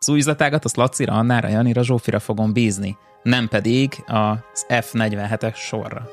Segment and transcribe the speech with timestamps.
[0.00, 6.08] Az új üzletágat azt Lacira, Annára, Janira, Zsófira fogom bízni, nem pedig az F47-es sorra,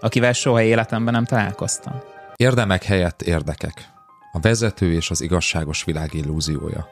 [0.00, 2.00] akivel soha életemben nem találkoztam.
[2.36, 3.88] Érdemek helyett érdekek.
[4.32, 6.88] A vezető és az igazságos világ illúziója.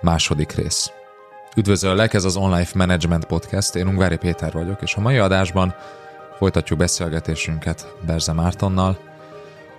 [0.00, 0.90] Második rész.
[1.56, 5.74] Üdvözöllek, ez az Online Management Podcast, én Ungvári Péter vagyok, és a mai adásban
[6.38, 8.98] folytatjuk beszélgetésünket Berze Mártonnal,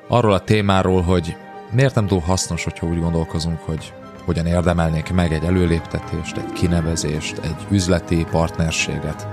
[0.08, 1.36] arról a témáról, hogy
[1.72, 3.94] miért nem túl hasznos, hogyha úgy gondolkozunk, hogy
[4.28, 9.28] hogyan érdemelnék meg egy előléptetést, egy kinevezést, egy üzleti partnerséget.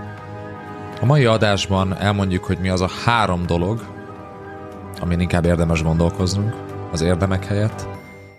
[1.01, 3.87] A mai adásban elmondjuk, hogy mi az a három dolog,
[5.01, 6.55] amin inkább érdemes gondolkoznunk
[6.93, 7.88] az érdemek helyett,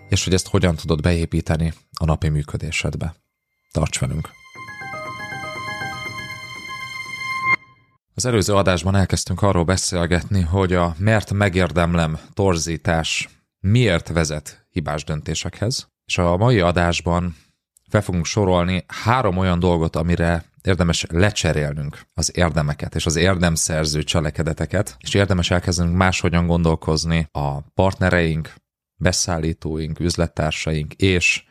[0.09, 3.15] és hogy ezt hogyan tudod beépíteni a napi működésedbe.
[3.71, 4.29] Tarts velünk!
[8.13, 13.29] Az előző adásban elkezdtünk arról beszélgetni, hogy a mert megérdemlem torzítás
[13.59, 17.35] miért vezet hibás döntésekhez, és a mai adásban
[17.89, 24.95] fel fogunk sorolni három olyan dolgot, amire érdemes lecserélnünk az érdemeket és az érdemszerző cselekedeteket,
[24.99, 28.53] és érdemes elkezdenünk máshogyan gondolkozni a partnereink,
[28.95, 31.43] beszállítóink, üzlettársaink és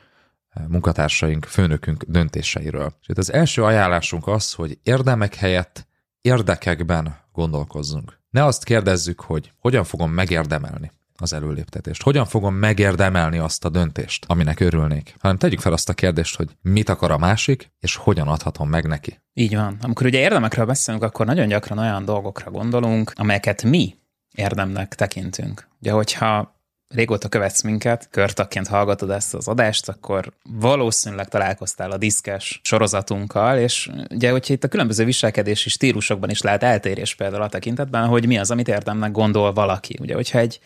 [0.69, 2.99] munkatársaink, főnökünk döntéseiről.
[3.01, 5.87] És az első ajánlásunk az, hogy érdemek helyett
[6.21, 8.21] érdekekben gondolkozzunk.
[8.31, 12.03] Ne azt kérdezzük, hogy hogyan fogom megérdemelni az előléptetést.
[12.03, 15.15] Hogyan fogom megérdemelni azt a döntést, aminek örülnék?
[15.19, 18.87] Hanem tegyük fel azt a kérdést, hogy mit akar a másik, és hogyan adhatom meg
[18.87, 19.21] neki.
[19.33, 19.77] Így van.
[19.81, 23.95] Amikor ugye érdemekről beszélünk, akkor nagyon gyakran olyan dolgokra gondolunk, amelyeket mi
[24.35, 25.69] érdemnek tekintünk.
[25.81, 26.55] Ugye, hogyha
[26.95, 33.91] régóta követsz minket, körtakként hallgatod ezt az adást, akkor valószínűleg találkoztál a diszkes sorozatunkkal, és
[34.11, 38.39] ugye, hogyha itt a különböző viselkedési stílusokban is lehet eltérés például a tekintetben, hogy mi
[38.39, 39.97] az, amit érdemnek gondol valaki.
[40.01, 40.61] Ugye, hogyha egy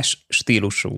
[0.00, 0.96] S stílusú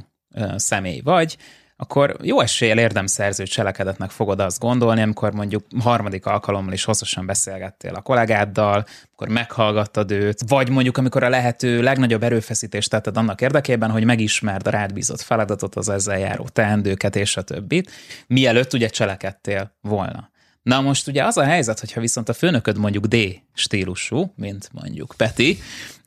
[0.57, 1.37] személy vagy,
[1.83, 7.95] akkor jó eséllyel érdemszerző cselekedetnek fogod azt gondolni, amikor mondjuk harmadik alkalommal is hosszasan beszélgettél
[7.95, 13.91] a kollégáddal, akkor meghallgattad őt, vagy mondjuk amikor a lehető legnagyobb erőfeszítést tetted annak érdekében,
[13.91, 17.91] hogy megismerd a rád bízott feladatot, az ezzel járó teendőket és a többit,
[18.27, 20.31] mielőtt ugye cselekedtél volna.
[20.63, 23.17] Na most ugye az a helyzet, hogyha viszont a főnököd mondjuk D
[23.55, 25.59] stílusú, mint mondjuk Peti,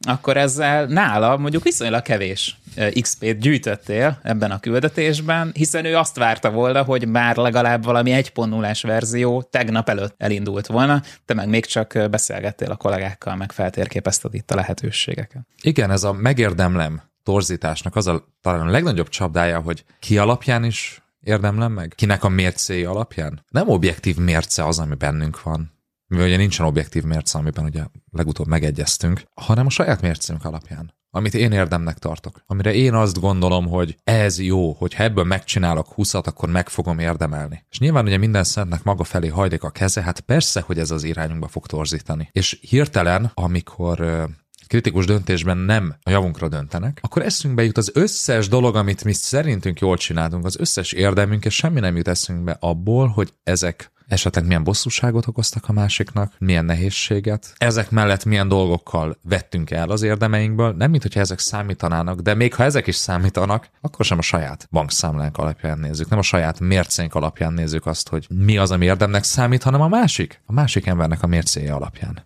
[0.07, 2.57] akkor ezzel nála mondjuk viszonylag kevés
[3.01, 8.79] XP-t gyűjtöttél ebben a küldetésben, hiszen ő azt várta volna, hogy már legalább valami 1.0-es
[8.81, 14.51] verzió tegnap előtt elindult volna, te meg még csak beszélgettél a kollégákkal, meg feltérképezted itt
[14.51, 15.41] a lehetőségeket.
[15.61, 21.04] Igen, ez a megérdemlem torzításnak az a talán a legnagyobb csapdája, hogy ki alapján is
[21.25, 21.93] érdemlem meg?
[21.95, 23.45] Kinek a mércéi alapján?
[23.49, 25.71] Nem objektív mérce az, ami bennünk van,
[26.07, 31.33] mivel ugye nincsen objektív mérce, amiben ugye legutóbb megegyeztünk, hanem a saját mércénk alapján amit
[31.33, 32.43] én érdemnek tartok.
[32.45, 37.65] Amire én azt gondolom, hogy ez jó, hogy ebből megcsinálok 20 akkor meg fogom érdemelni.
[37.69, 41.03] És nyilván ugye minden szentnek maga felé hajlik a keze, hát persze, hogy ez az
[41.03, 42.29] irányunkba fog torzítani.
[42.31, 44.27] És hirtelen, amikor
[44.67, 49.79] kritikus döntésben nem a javunkra döntenek, akkor eszünkbe jut az összes dolog, amit mi szerintünk
[49.79, 54.63] jól csináltunk, az összes érdemünk, és semmi nem jut eszünkbe abból, hogy ezek esetleg milyen
[54.63, 57.53] bosszúságot okoztak a másiknak, milyen nehézséget.
[57.57, 62.53] Ezek mellett milyen dolgokkal vettünk el az érdemeinkből, nem mint hogyha ezek számítanának, de még
[62.53, 67.15] ha ezek is számítanak, akkor sem a saját bankszámlánk alapján nézzük, nem a saját mércénk
[67.15, 71.23] alapján nézzük azt, hogy mi az, ami érdemnek számít, hanem a másik, a másik embernek
[71.23, 72.25] a mércéje alapján.